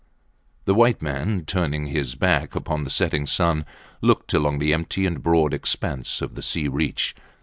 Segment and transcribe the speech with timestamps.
[0.65, 3.67] The white man, turning his back upon the setting sun,
[4.01, 7.13] looked along the empty and broad expanse of the sea reach.